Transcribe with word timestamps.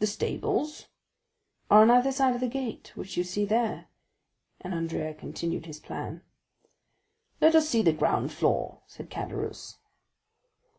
"The 0.00 0.06
stables?" 0.06 0.88
"Are 1.70 1.80
on 1.80 1.90
either 1.90 2.12
side 2.12 2.34
of 2.34 2.42
the 2.42 2.46
gate, 2.46 2.92
which 2.94 3.16
you 3.16 3.24
see 3.24 3.46
there." 3.46 3.86
And 4.60 4.74
Andrea 4.74 5.14
continued 5.14 5.64
his 5.64 5.80
plan. 5.80 6.20
"Let 7.40 7.54
us 7.54 7.66
see 7.66 7.80
the 7.80 7.94
ground 7.94 8.32
floor," 8.34 8.82
said 8.86 9.08
Caderousse. 9.08 9.78